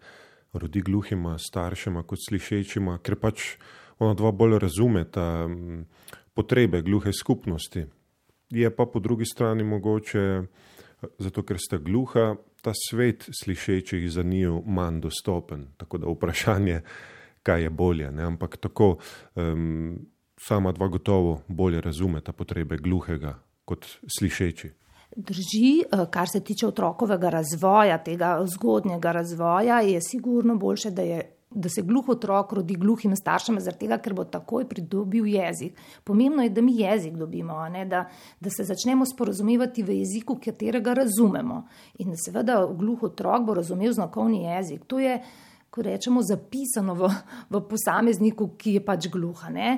rodi 0.54 0.82
gluhima 0.82 1.38
staršema 1.40 2.04
kot 2.04 2.20
slišečima, 2.30 2.98
ker 3.04 3.20
pač 3.20 3.56
ona 4.00 4.16
dva 4.16 4.32
bolj 4.32 4.60
razumeta 4.60 5.48
potrebe 6.34 6.82
gluhe 6.82 7.14
skupnosti. 7.14 7.86
Je 8.52 8.76
pa 8.76 8.86
po 8.86 9.00
drugi 9.00 9.26
strani 9.26 9.64
mogoče, 9.64 10.42
zato 11.18 11.44
ker 11.44 11.58
sta 11.60 11.78
gluha, 11.78 12.36
ta 12.62 12.74
svet 12.90 13.30
slišečih 13.44 14.12
za 14.12 14.24
njiju 14.24 14.64
manj 14.66 15.00
dostopen. 15.02 15.68
Tako 15.78 15.98
da 15.98 16.08
vprašanje, 16.08 16.82
kaj 17.44 17.64
je 17.64 17.70
bolje. 17.70 18.12
Ne? 18.12 18.24
Ampak 18.24 18.58
tako 18.58 18.98
um, 19.36 20.00
sama 20.38 20.72
dva 20.72 20.88
gotovo 20.88 21.42
bolje 21.48 21.82
razumeta 21.82 22.32
potrebe 22.32 22.78
gluhega 22.78 23.40
kot 23.66 23.86
slišeči. 24.18 24.72
Drži, 25.16 25.82
eh, 25.82 26.06
kar 26.12 26.28
se 26.30 26.44
tiče 26.44 26.68
otrokovega 26.68 27.30
razvoja, 27.30 27.98
tega 28.04 28.46
zgodnjega 28.46 29.12
razvoja, 29.12 29.82
je 29.82 30.02
sigurno 30.02 30.56
boljše, 30.56 30.92
da, 30.92 31.02
je, 31.02 31.36
da 31.52 31.70
se 31.70 31.82
gluh 31.82 32.10
otrok 32.10 32.54
rodi 32.54 32.76
gluhim 32.76 33.16
staršem, 33.16 33.58
tega, 33.80 33.98
ker 33.98 34.14
bo 34.14 34.24
takoj 34.24 34.66
pridobil 34.70 35.28
jezik. 35.28 35.78
Pomembno 36.04 36.44
je, 36.44 36.50
da 36.50 36.62
mi 36.62 36.78
jezik 36.80 37.18
dobimo, 37.20 37.60
da, 37.86 38.06
da 38.40 38.50
se 38.50 38.64
začnemo 38.64 39.06
sporozumevati 39.06 39.84
v 39.84 40.00
jeziku, 40.00 40.40
katerega 40.44 40.94
razumemo. 40.94 41.66
In 42.00 42.16
seveda 42.18 42.66
gluh 42.66 43.04
otrok 43.04 43.46
bo 43.46 43.54
razumel 43.54 43.94
znakovni 43.94 44.44
jezik. 44.44 44.86
To 44.88 45.00
je, 45.00 45.20
ko 45.72 45.82
rečemo, 45.82 46.20
zapisano 46.20 46.94
v, 47.00 47.08
v 47.50 47.62
posamezniku, 47.64 48.60
ki 48.60 48.76
je 48.76 48.82
pač 48.84 49.08
gluha. 49.08 49.48
Ne? 49.50 49.70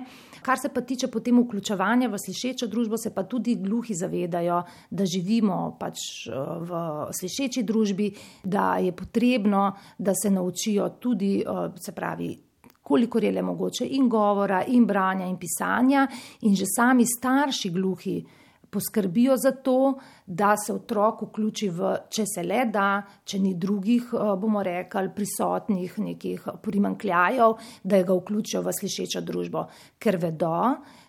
Kar 0.41 0.57
se 0.57 0.71
pa 0.73 0.81
tiče 0.81 1.07
potem 1.07 1.37
vključevanja 1.37 2.09
v 2.09 2.17
slišečo 2.17 2.67
družbo, 2.67 2.97
se 2.97 3.13
pa 3.13 3.23
tudi 3.29 3.55
gluhi 3.61 3.93
zavedajo, 3.93 4.63
da 4.89 5.05
živimo 5.05 5.77
pač 5.77 6.25
eh, 6.27 6.33
v 6.33 6.81
slišeči 7.13 7.61
družbi, 7.63 8.09
da 8.43 8.81
je 8.81 8.91
potrebno, 8.91 9.69
da 9.97 10.17
se 10.17 10.33
naučijo 10.33 10.89
tudi, 10.97 11.35
eh, 11.45 11.69
se 11.77 11.93
pravi, 11.93 12.33
kolikor 12.81 13.23
je 13.23 13.31
le 13.31 13.41
mogoče 13.45 13.85
in 13.85 14.09
govora, 14.09 14.63
in 14.67 14.89
branja, 14.89 15.29
in 15.29 15.37
pisanja, 15.37 16.07
in 16.41 16.57
že 16.57 16.65
sami 16.73 17.05
starši 17.05 17.69
gluhi 17.69 18.17
poskrbijo 18.73 19.37
za 19.37 19.51
to, 19.51 19.99
da 20.25 20.55
se 20.57 20.73
otrok 20.73 21.21
vključi 21.27 21.69
v, 21.69 21.93
če 22.09 22.25
se 22.27 22.43
le 22.43 22.63
da, 22.73 23.03
če 23.25 23.39
ni 23.39 23.53
drugih, 23.55 24.09
eh, 24.13 24.33
bomo 24.41 24.63
rekli, 24.63 25.13
prisotnih 25.15 25.99
nekih 25.99 26.49
primankljajev, 26.65 27.55
da 27.83 28.01
ga 28.03 28.19
vključijo 28.19 28.63
v 28.65 28.75
slišečo 28.79 29.21
družbo, 29.21 29.67
ker 29.99 30.17
vedo, 30.17 30.57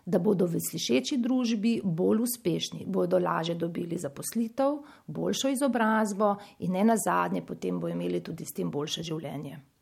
da 0.06 0.21
bodo 0.21 0.47
v 0.47 0.61
slišeči 0.61 1.18
družbi 1.18 1.78
bolj 1.85 2.25
uspešni, 2.28 2.85
bodo 2.87 3.18
lažje 3.18 3.54
dobili 3.54 3.99
zaposlitev, 3.99 4.83
boljšo 5.06 5.54
izobrazbo 5.56 6.35
in 6.59 6.76
ne 6.76 6.85
nazadnje, 6.92 7.47
potem 7.47 7.80
bo 7.80 7.88
imeli 7.88 8.21
tudi 8.21 8.44
s 8.44 8.52
tem 8.52 8.71
boljše 8.71 9.02
življenje. 9.02 9.74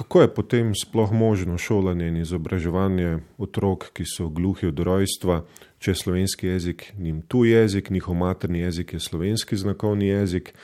Kako 0.00 0.20
je 0.20 0.34
potem 0.34 0.72
sploh 0.74 1.12
možno 1.12 1.58
šolanje 1.58 2.06
in 2.08 2.16
izobraževanje 2.16 3.18
otrok, 3.38 3.90
ki 3.92 4.06
so 4.08 4.30
gluhi 4.32 4.70
od 4.72 4.78
rojstva, 4.80 5.42
če 5.78 5.90
je 5.90 5.94
slovenski 5.94 6.46
jezik 6.46 6.86
njim 6.96 7.18
tu 7.22 7.44
jezik, 7.44 7.90
njihov 7.90 8.16
materni 8.16 8.62
jezik 8.64 8.94
je 8.96 9.00
slovenski 9.00 9.56
znakovni 9.56 10.06
jezik, 10.08 10.54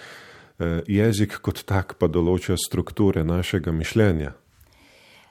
eh, 0.59 0.81
jezik 0.89 1.37
kot 1.45 1.61
tak 1.69 1.99
pa 2.01 2.09
določa 2.09 2.57
strukture 2.57 3.25
našega 3.25 3.77
mišljenja? 3.77 4.33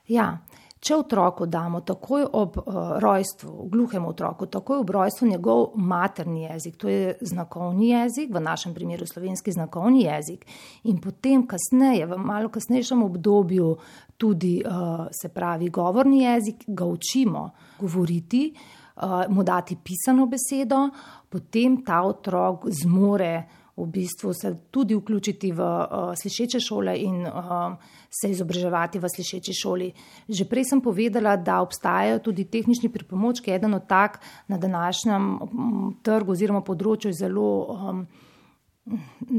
Ja, 0.08 0.38
Če 0.86 0.94
otroku 1.00 1.48
damo 1.50 1.80
takoj 1.82 2.28
ob 2.38 2.60
uh, 2.62 2.76
rojstvu, 3.02 3.70
gluhemu 3.74 4.12
otroku, 4.12 4.46
takoj 4.54 4.84
ob 4.84 4.92
rojstvu 4.94 5.28
njegov 5.32 5.64
materni 5.82 6.44
jezik, 6.44 6.76
to 6.78 6.92
je 6.92 7.16
znakovni 7.26 7.90
jezik, 7.90 8.30
v 8.30 8.44
našem 8.46 8.76
primeru 8.76 9.08
slovenski 9.10 9.56
znakovni 9.56 10.04
jezik, 10.04 10.46
in 10.86 11.00
potem 11.02 11.48
kasneje, 11.50 12.06
v 12.06 12.20
malo 12.22 12.54
kasnejšem 12.54 13.02
obdobju, 13.02 13.72
tudi 14.22 14.60
uh, 14.62 15.08
se 15.10 15.34
pravi 15.34 15.72
govorni 15.74 16.22
jezik, 16.22 16.62
ga 16.68 16.86
učimo 16.86 17.50
govoriti, 17.82 18.52
uh, 18.54 19.26
mu 19.30 19.44
dati 19.44 19.80
pisano 19.82 20.30
besedo, 20.30 20.86
potem 21.34 21.82
ta 21.82 22.04
otrok 22.06 22.70
zmore 22.70 23.65
v 23.78 23.86
bistvu 23.92 24.34
se 24.34 24.56
tudi 24.72 24.96
vključiti 24.96 25.52
v 25.52 25.60
uh, 25.60 26.14
slišeče 26.16 26.60
šole 26.60 26.96
in 27.00 27.26
uh, 27.28 27.76
se 28.10 28.30
izobraževati 28.32 29.00
v 29.00 29.10
slišeči 29.16 29.54
šoli. 29.54 29.90
Že 30.30 30.48
prej 30.48 30.70
sem 30.70 30.82
povedala, 30.82 31.36
da 31.36 31.60
obstajajo 31.62 32.20
tudi 32.20 32.46
tehnični 32.46 32.90
pripomočki, 32.90 33.52
eden 33.52 33.74
od 33.74 33.88
tak 33.88 34.22
na 34.48 34.58
današnjem 34.58 35.24
um, 35.42 36.00
trgu 36.04 36.32
oziroma 36.32 36.64
področju 36.64 37.12
je 37.12 37.20
zelo, 37.20 37.50
um, 37.76 38.06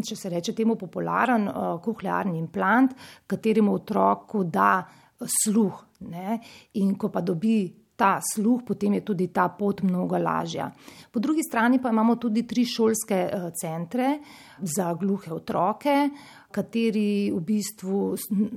če 0.05 0.17
se 0.17 0.29
reče 0.29 0.53
temu, 0.53 0.77
popularen 0.77 1.49
uh, 1.49 1.81
kohlearni 1.81 2.39
implant, 2.39 2.93
kateremu 3.27 3.73
otroku 3.81 4.45
da 4.45 4.85
sluh. 5.25 5.81
Ne? 6.01 6.41
In 6.77 6.93
ko 7.01 7.09
pa 7.09 7.25
dobi 7.25 7.86
ta 7.97 8.21
sluh, 8.21 8.63
potem 8.67 8.99
je 8.99 9.05
tudi 9.05 9.29
ta 9.33 9.49
pot 9.49 9.83
mnogo 9.83 10.19
lažja. 10.19 10.71
Po 11.11 11.21
drugi 11.21 11.43
strani 11.43 11.81
pa 11.83 11.91
imamo 11.91 12.17
tudi 12.17 12.47
tri 12.47 12.65
šolske 12.65 13.21
eh, 13.25 13.51
centre 13.61 14.19
za 14.61 14.93
gluhe 14.95 15.33
otroke, 15.33 16.11
kateri 16.53 17.33
v 17.33 17.41
bistvu 17.45 18.01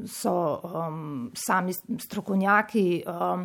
so 0.08 0.36
um, 0.64 1.32
sami 1.36 1.74
strokovnjaki 1.74 2.88
um, 3.04 3.44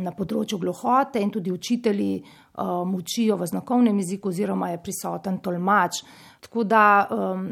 na 0.00 0.12
področju 0.16 0.56
gluhote 0.58 1.20
in 1.20 1.30
tudi 1.30 1.52
učitelji 1.52 2.14
um, 2.18 2.94
učijo 2.96 3.36
v 3.36 3.48
znakovnem 3.50 3.98
jeziku 4.00 4.30
oziroma 4.32 4.70
je 4.72 4.80
prisoten 4.80 5.38
tolmač. 5.44 6.00
Tako 6.40 6.64
da 6.64 6.82
um, 7.04 7.44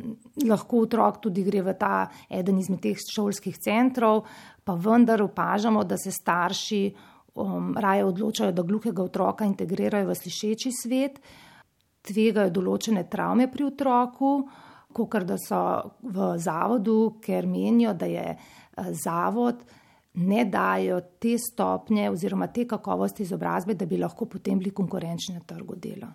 lahko 0.49 0.87
otrok 0.87 1.21
tudi 1.27 1.45
gre 1.45 1.61
v 1.67 1.75
ta 1.77 2.07
eden 2.31 2.59
izmed 2.59 2.81
teh 2.81 2.97
šolskih 2.97 3.59
centrov, 3.61 4.25
pa 4.65 4.75
vendar 4.75 5.23
opažamo, 5.23 5.85
da 5.85 5.99
se 6.01 6.11
starši 6.11 6.83
um, 7.37 7.75
raje 7.79 8.05
odločajo, 8.05 8.53
da 8.53 8.63
gluhega 8.63 9.05
otroka 9.05 9.45
integrirajo 9.45 10.09
v 10.09 10.17
slišeči 10.17 10.73
svet, 10.73 11.21
tvegajo 12.07 12.51
določene 12.51 13.07
travme 13.11 13.49
pri 13.53 13.69
otroku, 13.71 14.33
kot 14.97 15.17
da 15.29 15.37
so 15.37 15.61
v 16.01 16.35
zavodu, 16.41 17.19
ker 17.21 17.47
menijo, 17.47 17.93
da 17.95 18.09
je 18.09 18.29
uh, 18.33 18.93
zavod. 18.93 19.65
Ne 20.17 20.47
dajo 20.49 21.03
te 21.21 21.35
stopnje 21.37 22.09
oziroma 22.09 22.47
te 22.49 22.65
kakovosti 22.65 23.27
izobrazbe, 23.27 23.75
da 23.77 23.85
bi 23.85 23.99
lahko 24.01 24.25
potem 24.25 24.59
bili 24.59 24.73
konkurenčni 24.73 25.35
na 25.37 25.43
trgu 25.45 25.77
dela. 25.77 26.09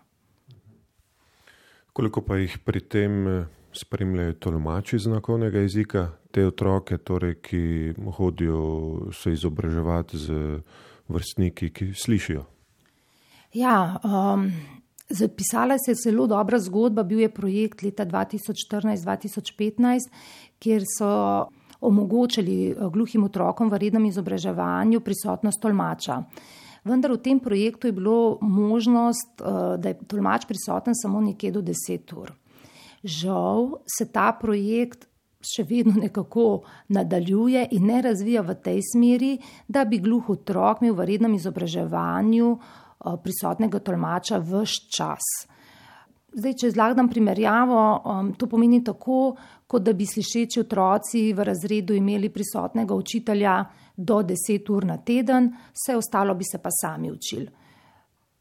Koliko 1.94 2.22
pa 2.26 2.40
jih 2.40 2.58
pri 2.66 2.80
tem 2.82 3.28
eh, 3.28 3.46
spremljajo 3.74 4.34
tolmači 4.34 5.00
znakovnega 5.00 5.60
jezika, 5.60 6.08
te 6.32 6.46
otroke, 6.48 6.98
torej, 6.98 7.36
ki 7.44 7.94
hodijo 8.18 9.12
se 9.14 9.34
izobraževati 9.34 10.18
z 10.18 10.34
vrstniki, 11.14 11.70
ki 11.74 11.94
slišijo. 11.96 12.46
Ja, 13.54 14.00
um, 14.04 14.52
zapisala 15.10 15.78
se 15.78 15.92
je 15.92 15.96
zelo 16.04 16.28
dobra 16.28 16.60
zgodba. 16.60 17.04
Bil 17.04 17.20
je 17.20 17.30
projekt 17.34 17.84
leta 17.84 18.06
2014-2015, 18.06 20.00
kjer 20.60 20.84
so 20.88 21.48
omogočili 21.82 22.72
uh, 22.72 22.88
gluhim 22.94 23.24
otrokom 23.28 23.70
v 23.70 23.78
rednem 23.78 24.06
izobraževanju 24.08 25.00
prisotnost 25.04 25.62
tolmača. 25.62 26.24
Vendar 26.88 27.12
v 27.14 27.22
tem 27.22 27.40
projektu 27.40 27.88
je 27.88 27.94
bilo 27.94 28.38
možnost, 28.42 29.42
uh, 29.42 29.48
da 29.78 29.90
je 29.92 30.00
tolmač 30.08 30.46
prisoten 30.50 30.94
samo 30.96 31.22
nekje 31.22 31.52
do 31.52 31.62
10 31.62 32.14
ur. 32.18 32.32
Žal 33.04 33.82
se 33.98 34.06
ta 34.06 34.32
projekt 34.32 35.11
še 35.42 35.66
vedno 35.68 35.94
nekako 35.98 36.64
nadaljuje 36.90 37.68
in 37.72 37.86
ne 37.90 38.02
razvija 38.02 38.42
v 38.42 38.56
tej 38.64 38.82
smeri, 38.94 39.32
da 39.68 39.86
bi 39.86 40.00
gluh 40.00 40.30
otrok 40.30 40.82
imel 40.82 40.96
v 40.96 41.08
rednem 41.14 41.38
izobraževanju 41.38 42.52
eh, 42.52 43.18
prisotnega 43.24 43.80
tolmača 43.80 44.40
vse 44.40 44.86
čas. 44.92 45.34
Zdaj, 46.32 46.54
če 46.56 46.70
zlagam 46.72 47.10
primerjavo, 47.12 47.80
um, 48.08 48.30
to 48.40 48.48
pomeni 48.48 48.80
tako, 48.88 49.34
kot 49.68 49.84
da 49.84 49.92
bi 49.92 50.06
slišeči 50.08 50.62
otroci 50.62 51.26
v 51.36 51.44
razredu 51.44 51.96
imeli 51.96 52.30
prisotnega 52.32 52.96
učitelja 52.96 53.56
do 53.98 54.22
10 54.24 54.72
ur 54.72 54.88
na 54.88 54.96
teden, 55.04 55.50
vse 55.76 55.98
ostalo 56.00 56.36
bi 56.40 56.48
se 56.48 56.62
pa 56.64 56.72
sami 56.72 57.12
učili. 57.12 57.50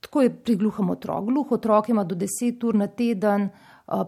Tako 0.01 0.23
je 0.23 0.31
pri 0.31 0.57
gluhem 0.57 0.91
otroku. 0.91 1.33
Gluh 1.33 1.53
otrok 1.53 1.89
ima 1.91 2.05
do 2.05 2.15
10 2.15 2.65
ur 2.69 2.79
na 2.79 2.87
teden 2.87 3.49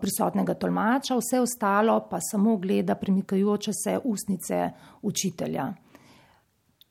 prisotnega 0.01 0.55
tolmača, 0.55 1.17
vse 1.19 1.41
ostalo 1.41 2.01
pa 2.11 2.21
samo 2.21 2.57
gleda 2.57 2.95
premikajoče 2.95 3.73
se 3.73 3.99
ustnice 4.05 4.71
učitelja. 5.03 5.73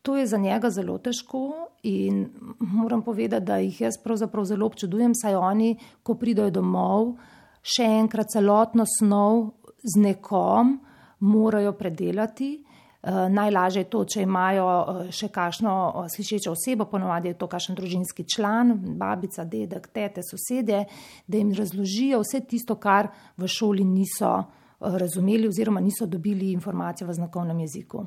To 0.01 0.17
je 0.17 0.27
za 0.27 0.37
njega 0.37 0.69
zelo 0.69 0.97
težko 0.97 1.67
in 1.83 2.29
moram 2.59 3.01
povedati, 3.01 3.45
da 3.45 3.57
jih 3.57 3.81
jaz 3.81 3.97
pravzaprav 4.03 4.45
zelo 4.45 4.65
občudujem, 4.65 5.13
saj 5.15 5.35
oni, 5.35 5.75
ko 6.03 6.15
pridajo 6.15 6.49
domov, 6.49 7.13
še 7.61 7.85
enkrat 7.85 8.33
celotno 8.33 8.85
snov 8.97 9.51
z 9.83 10.01
nekom 10.01 10.79
morajo 11.19 11.73
predelati. 11.77 12.63
Eh, 13.03 13.29
najlažje 13.29 13.81
je 13.81 13.89
to, 13.89 14.03
če 14.05 14.21
imajo 14.21 14.65
eh, 14.65 15.07
še 15.09 15.31
kakšno 15.33 15.71
eh, 15.73 16.09
slišečo 16.13 16.51
osebo, 16.53 16.85
ponovadi 16.85 17.31
je 17.31 17.37
to 17.39 17.47
kakšen 17.49 17.73
družinski 17.75 18.27
član, 18.29 18.75
babica, 18.99 19.41
dedek, 19.41 19.87
tete, 19.89 20.21
sosedje, 20.21 20.83
da 21.25 21.39
jim 21.39 21.49
razložijo 21.57 22.19
vse 22.21 22.43
tisto, 22.45 22.77
kar 22.77 23.09
v 23.41 23.49
šoli 23.49 23.87
niso 23.87 24.35
razumeli 24.81 25.49
oziroma 25.49 25.81
niso 25.81 26.05
dobili 26.05 26.51
informacije 26.53 27.07
v 27.07 27.13
znakovnem 27.17 27.59
jeziku. 27.65 28.05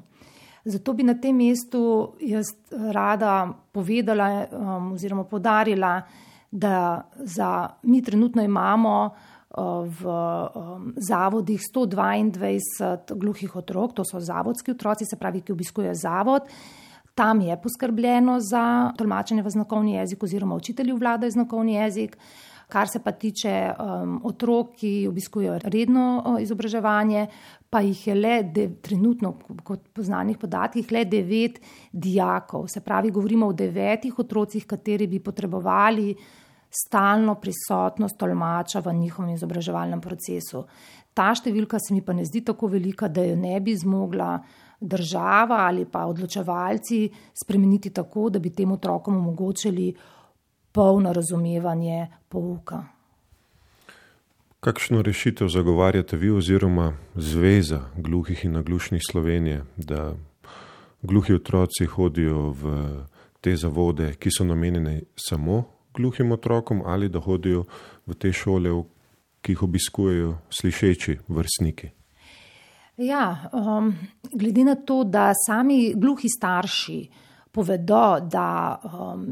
Zato 0.64 0.94
bi 0.94 1.02
na 1.02 1.14
tem 1.18 1.36
mestu 1.42 2.14
jaz 2.22 2.54
rada 2.70 3.50
povedala 3.72 4.28
um, 4.46 4.92
oziroma 4.94 5.26
podarila, 5.26 6.00
da 6.50 7.02
za, 7.18 7.68
mi 7.82 8.02
trenutno 8.02 8.42
imamo 8.42 9.10
v 9.56 10.06
um, 10.06 10.92
zavodih 10.96 11.60
122 11.60 13.14
gluhih 13.14 13.56
otrok, 13.56 13.94
to 13.94 14.04
so 14.04 14.20
zavodski 14.20 14.74
otroci, 14.74 15.06
se 15.06 15.16
pravi, 15.16 15.40
ki 15.40 15.52
obiskujejo 15.52 15.94
zavod. 15.94 16.50
Tam 17.14 17.40
je 17.40 17.54
poskrbljeno 17.62 18.40
za 18.40 18.92
tolmačenje 18.98 19.42
v 19.42 19.50
znakovni 19.50 19.94
jezik 19.94 20.22
oziroma 20.22 20.54
učitelji 20.54 20.92
vladajo 20.92 21.30
znakovni 21.30 21.74
jezik. 21.74 22.18
Kar 22.68 22.88
se 22.88 22.98
pa 22.98 23.12
tiče 23.12 23.70
um, 23.78 24.20
otrok, 24.24 24.72
ki 24.80 25.06
obiskujejo 25.08 25.58
redno 25.64 26.22
uh, 26.26 26.42
izobraževanje, 26.42 27.26
pa 27.70 27.80
jih 27.84 28.06
je 28.06 28.14
le 28.14 28.42
de, 28.42 28.68
trenutno, 28.82 29.34
kot 29.62 29.88
po 29.92 30.02
znanih 30.02 30.38
podatkih, 30.38 30.92
le 30.92 31.04
devet 31.04 31.60
dijakov. 31.92 32.66
Se 32.72 32.80
pravi, 32.80 33.10
govorimo 33.10 33.46
o 33.46 33.52
devetih 33.52 34.18
otrocih, 34.18 34.66
kateri 34.66 35.06
bi 35.06 35.20
potrebovali 35.20 36.14
stalno 36.74 37.34
prisotnost 37.34 38.18
tolmača 38.18 38.80
v 38.80 38.92
njihovem 38.92 39.34
izobraževalnem 39.34 40.00
procesu. 40.00 40.64
Ta 41.14 41.30
številka 41.34 41.78
se 41.78 41.94
mi 41.94 42.02
pa 42.02 42.12
ne 42.12 42.24
zdi 42.26 42.42
tako 42.42 42.72
velika, 42.72 43.08
da 43.08 43.22
jo 43.22 43.36
ne 43.38 43.60
bi 43.60 43.76
zmogla 43.78 44.38
država 44.80 45.62
ali 45.68 45.84
pa 45.86 46.04
odločevalci 46.10 47.08
spremeniti 47.44 47.90
tako, 47.94 48.28
da 48.30 48.38
bi 48.38 48.50
tem 48.50 48.72
otrokom 48.72 49.16
omogočili 49.16 49.94
polno 50.74 51.12
razumevanje 51.12 52.08
pouka. 52.28 52.82
Kakšno 54.64 55.02
rešitev 55.04 55.48
zagovarjate 55.48 56.16
vi 56.16 56.30
oziroma 56.30 56.94
Zveza 57.14 57.82
gluhih 57.96 58.44
in 58.44 58.56
naglušnih 58.56 59.02
Slovenije, 59.10 59.64
da 59.76 60.14
gluhi 61.02 61.34
otroci 61.34 61.86
hodijo 61.86 62.50
v 62.50 62.72
te 63.40 63.56
zavode, 63.56 64.14
ki 64.16 64.30
so 64.32 64.44
namenjene 64.44 65.02
samo 65.16 65.73
gluhim 65.94 66.32
otrokom 66.32 66.82
ali 66.86 67.08
da 67.08 67.20
hodijo 67.20 67.64
v 68.06 68.14
te 68.14 68.32
šole, 68.32 68.72
ki 69.40 69.52
jih 69.52 69.62
obiskujejo 69.62 70.34
slišeči 70.50 71.18
vrstniki? 71.28 71.90
Ja, 72.96 73.50
um, 73.52 73.94
glede 74.32 74.64
na 74.64 74.74
to, 74.74 75.04
da 75.04 75.32
sami 75.46 75.94
gluhi 75.96 76.28
starši 76.28 77.00
povedo, 77.52 78.20
da 78.20 78.78
um, 78.84 79.26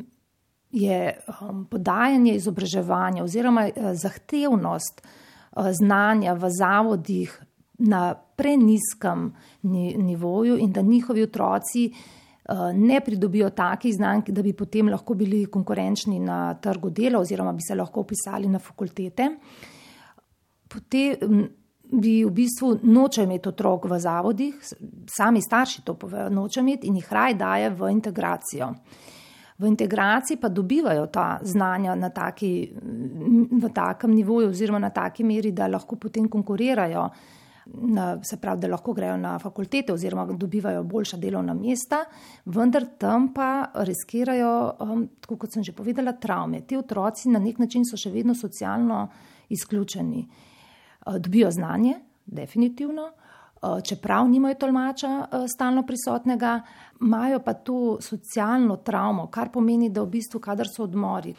je 0.70 1.12
um, 1.40 1.64
podajanje 1.70 2.34
izobraževanja 2.34 3.24
oziroma 3.24 3.68
uh, 3.68 3.92
zahtevnost 3.94 5.02
uh, 5.02 5.70
znanja 5.72 6.34
v 6.34 6.50
zavodih 6.50 7.42
na 7.78 8.14
preniskem 8.14 9.32
ni, 9.62 9.94
nivoju 9.98 10.58
in 10.58 10.72
da 10.72 10.82
njihovi 10.82 11.22
otroci 11.22 11.86
uh, 11.92 12.21
ne 12.74 13.00
pridobijo 13.00 13.50
takih 13.50 13.94
znanj, 13.94 14.20
da 14.28 14.42
bi 14.42 14.52
potem 14.52 14.88
lahko 14.88 15.14
bili 15.14 15.46
konkurenčni 15.46 16.18
na 16.18 16.54
trgu 16.54 16.90
dela 16.90 17.20
oziroma 17.20 17.52
bi 17.52 17.62
se 17.62 17.74
lahko 17.74 18.00
upisali 18.00 18.48
na 18.48 18.58
fakultete. 18.58 19.28
Potem 20.68 21.48
bi 21.92 22.24
v 22.24 22.30
bistvu 22.30 22.78
noče 22.82 23.22
imeti 23.22 23.48
otrok 23.48 23.84
v 23.90 23.98
zavodih, 24.00 24.54
sami 25.16 25.42
starši 25.42 25.82
to 25.84 25.94
povejo, 25.94 26.30
noče 26.30 26.60
imeti 26.60 26.88
in 26.88 26.96
jih 26.96 27.12
raj 27.12 27.34
daje 27.34 27.70
v 27.70 27.90
integracijo. 27.92 28.72
V 29.58 29.68
integraciji 29.68 30.40
pa 30.40 30.48
dobivajo 30.48 31.06
ta 31.06 31.38
znanja 31.42 31.94
na 31.94 32.08
taki, 32.10 32.72
v 33.52 33.68
takem 33.74 34.14
nivoju 34.14 34.48
oziroma 34.48 34.78
na 34.78 34.90
taki 34.90 35.24
meri, 35.24 35.52
da 35.52 35.68
lahko 35.68 35.96
potem 35.96 36.28
konkurirajo 36.28 37.08
na, 37.74 38.24
se 38.24 38.36
pravi, 38.36 38.60
da 38.60 38.68
lahko 38.68 38.92
grejo 38.92 39.16
na 39.16 39.38
fakultete 39.38 39.92
oziroma 39.92 40.26
dobivajo 40.26 40.82
boljša 40.82 41.16
delovna 41.16 41.54
mesta, 41.54 42.04
vendar 42.44 42.86
tam 42.98 43.32
pa 43.34 43.70
riskirajo, 43.74 44.52
um, 44.80 45.06
tako 45.20 45.36
kot 45.36 45.52
sem 45.52 45.64
že 45.64 45.72
povedala, 45.72 46.12
travme. 46.12 46.60
Ti 46.66 46.76
otroci 46.76 47.28
na 47.28 47.38
nek 47.38 47.58
način 47.58 47.84
so 47.88 47.96
še 47.96 48.10
vedno 48.10 48.34
socialno 48.34 49.06
izključeni. 49.48 50.26
Uh, 51.06 51.18
dobijo 51.18 51.50
znanje, 51.50 51.98
definitivno, 52.26 53.10
čeprav 53.84 54.28
nimajo 54.28 54.54
tolmača 54.54 55.10
uh, 55.18 55.44
stalno 55.48 55.86
prisotnega, 55.86 56.60
imajo 57.00 57.38
pa 57.44 57.54
to 57.54 57.98
socialno 58.00 58.76
travmo, 58.76 59.26
kar 59.26 59.50
pomeni, 59.52 59.90
da 59.90 60.02
v 60.02 60.10
bistvu, 60.16 60.40
kadar 60.40 60.66
so 60.70 60.84
odmori, 60.84 61.34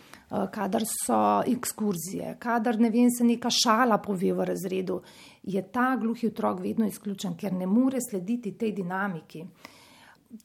kadar 0.51 0.83
so 0.87 1.19
ekskurzije, 1.47 2.35
kadar 2.39 2.79
ne 2.79 2.89
vem, 2.89 3.07
se 3.11 3.23
neka 3.23 3.49
šala 3.53 3.97
pove 4.03 4.33
v 4.33 4.47
razredu 4.49 4.99
je 5.43 5.61
ta 5.71 5.95
gluhi 5.95 6.27
otrok 6.27 6.59
vedno 6.59 6.87
izključen, 6.87 7.37
ker 7.37 7.53
ne 7.53 7.67
more 7.67 7.99
slediti 8.01 8.57
tej 8.57 8.71
dinamiki. 8.71 9.45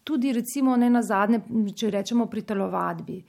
Tudi, 0.05 0.33
recimo, 0.33 0.77
ne 0.77 0.91
na 0.91 1.03
zadnje, 1.03 1.41
če 1.77 1.91
rečemo 1.91 2.27
pri 2.27 2.43
telovadbi, 2.43 3.23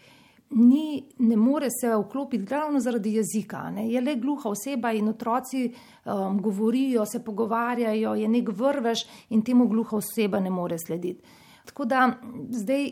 ni, 0.50 1.04
ne 1.18 1.36
more 1.38 1.68
se 1.70 1.92
vklopiti, 1.96 2.46
glavno 2.46 2.80
zaradi 2.80 3.14
jezika. 3.14 3.70
Ne. 3.70 3.90
Je 3.92 4.02
le 4.02 4.16
gluha 4.16 4.50
oseba 4.50 4.92
in 4.92 5.08
otroci 5.08 5.68
um, 5.70 6.42
govorijo, 6.42 7.06
se 7.06 7.24
pogovarjajo, 7.24 8.16
je 8.16 8.28
nek 8.28 8.50
vrvež 8.50 9.06
in 9.30 9.42
temu 9.42 9.68
gluha 9.68 9.98
oseba 9.98 10.40
ne 10.40 10.50
more 10.50 10.78
slediti. 10.78 11.22
Tako 11.66 11.86
da 11.86 12.12
zdaj 12.50 12.92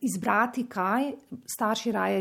izbrati 0.00 0.66
kaj, 0.66 1.12
starši 1.46 1.92
raje 1.92 2.20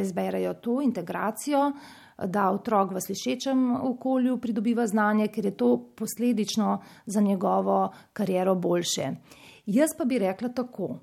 izberejo 0.00 0.54
to 0.54 0.80
integracijo 0.82 1.72
da 2.18 2.50
otrok 2.50 2.92
v 2.94 3.00
slišečem 3.00 3.62
okolju 3.86 4.38
pridobiva 4.38 4.86
znanje, 4.86 5.28
ker 5.28 5.44
je 5.44 5.56
to 5.56 5.76
posledično 5.96 6.82
za 7.06 7.20
njegovo 7.20 7.92
kariero 8.12 8.54
boljše. 8.54 9.10
Jaz 9.66 9.96
pa 9.98 10.04
bi 10.04 10.18
rekla 10.18 10.48
tako. 10.48 10.98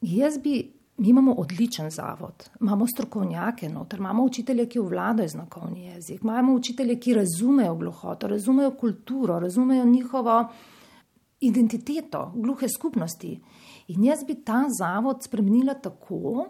Jaz 0.00 0.38
bi, 0.38 0.72
mi 0.98 1.08
imamo 1.08 1.32
odličen 1.32 1.90
zavod, 1.90 2.50
imamo 2.60 2.86
strokovnjake 2.86 3.68
noter, 3.68 3.98
imamo 3.98 4.24
učitelje, 4.24 4.68
ki 4.68 4.78
vladajo 4.78 5.28
znakovni 5.28 5.84
jezik, 5.84 6.22
imamo 6.22 6.54
učitelje, 6.54 7.00
ki 7.00 7.14
razumejo 7.14 7.74
gluhoto, 7.74 8.28
razumejo 8.28 8.70
kulturo, 8.70 9.38
razumejo 9.40 9.84
njihovo 9.84 10.48
identiteto, 11.40 12.32
gluhe 12.34 12.68
skupnosti. 12.68 13.40
In 13.88 14.04
jaz 14.04 14.24
bi 14.26 14.34
ta 14.44 14.64
zavod 14.80 15.22
spremenila 15.22 15.74
tako, 15.74 16.48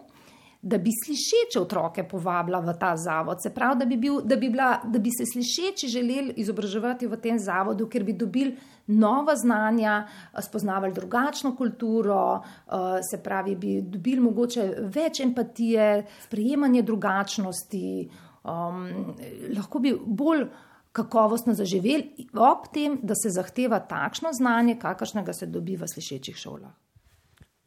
da 0.61 0.77
bi 0.77 0.91
slišeče 1.05 1.59
otroke 1.61 2.03
povabila 2.03 2.59
v 2.59 2.73
ta 2.79 2.91
zavod. 2.97 3.39
Se 3.43 3.49
pravi, 3.55 3.79
da 3.79 3.85
bi, 3.85 3.97
bil, 3.97 4.19
da 4.21 4.35
bi, 4.35 4.49
bila, 4.49 4.81
da 4.83 4.99
bi 4.99 5.11
se 5.11 5.23
slišeči 5.25 5.87
želeli 5.87 6.33
izobraževati 6.37 7.07
v 7.07 7.19
tem 7.23 7.39
zavodu, 7.39 7.87
ker 7.87 8.03
bi 8.03 8.13
dobili 8.13 8.57
nova 8.87 9.35
znanja, 9.35 10.07
spoznavali 10.41 10.93
drugačno 10.93 11.55
kulturo, 11.55 12.41
eh, 12.41 12.99
se 13.11 13.21
pravi, 13.23 13.55
bi 13.55 13.81
dobili 13.81 14.19
mogoče 14.19 14.73
več 14.95 15.19
empatije, 15.23 16.05
sprejemanje 16.25 16.81
drugačnosti, 16.83 18.09
um, 18.43 19.15
lahko 19.55 19.79
bi 19.79 19.95
bolj. 20.05 20.49
Kakovostno 20.91 21.53
zaživeli, 21.53 22.25
ob 22.33 22.63
tem, 22.73 22.95
da 23.05 23.13
se 23.15 23.29
zahteva 23.29 23.77
takšno 23.79 24.31
znanje, 24.33 24.73
kakršnega 24.81 25.33
se 25.37 25.45
dobi 25.45 25.75
v 25.77 25.87
slišečih 25.87 26.35
šolah. 26.35 26.73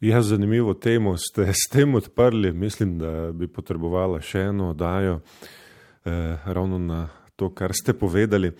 Ja, 0.03 0.21
zanimivo 0.21 0.73
temo 0.73 1.17
ste 1.17 1.45
s 1.63 1.69
tem 1.71 1.95
odprli. 1.95 2.51
Mislim, 2.51 2.97
da 2.99 3.31
bi 3.31 3.47
potrebovala 3.47 4.19
še 4.21 4.49
eno 4.49 4.73
oddajo 4.73 5.13
eh, 5.15 6.43
ravno 6.45 6.77
na 6.77 7.05
to, 7.39 7.47
kar 7.55 7.71
ste 7.71 7.95
povedali. 7.95 8.51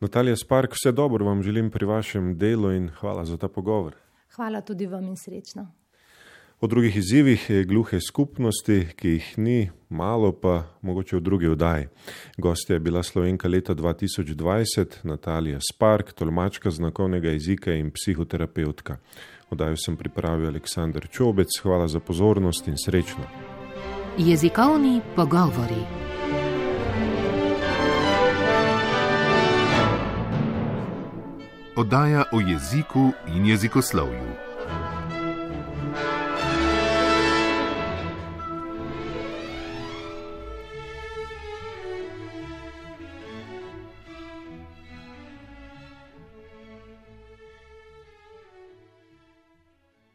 Natalija 0.00 0.36
Spark, 0.40 0.72
vse 0.72 0.94
dobro 0.96 1.26
vam 1.28 1.42
želim 1.42 1.68
pri 1.70 1.84
vašem 1.86 2.32
delu 2.38 2.72
in 2.72 2.88
hvala 3.00 3.26
za 3.28 3.36
ta 3.36 3.48
pogovor. 3.48 3.92
Hvala 4.36 4.60
tudi 4.64 4.86
vam 4.86 5.04
in 5.04 5.20
srečno. 5.20 5.66
O 6.60 6.66
drugih 6.66 6.96
izzivih 6.96 7.44
gluhe 7.68 8.00
skupnosti, 8.00 8.86
ki 8.96 9.18
jih 9.18 9.32
ni 9.38 9.70
malo, 9.88 10.32
pa 10.32 10.62
mogoče 10.80 11.18
v 11.18 11.20
drugi 11.20 11.52
oddaji. 11.52 11.90
Gostja 12.38 12.80
je 12.80 12.80
bila 12.80 13.02
slovenka 13.02 13.48
leta 13.48 13.74
2020, 13.74 15.02
Natalija 15.04 15.60
Spark, 15.60 16.16
tolmačka 16.16 16.70
znakovnega 16.70 17.36
jezika 17.36 17.76
in 17.76 17.92
psihoterapeutka. 17.92 18.96
Odajo 19.50 19.76
sem 19.76 19.96
pripravil 19.96 20.48
Aleksandr 20.48 21.08
Čobec, 21.08 21.48
hvala 21.62 21.88
za 21.88 22.00
pozornost 22.00 22.68
in 22.68 22.74
srečno. 22.76 23.24
Jezikovni 24.18 25.00
pogovori. 25.16 25.82
Oddaja 31.76 32.24
o 32.32 32.40
jeziku 32.40 33.12
in 33.26 33.46
jezikoslovju. 33.46 34.45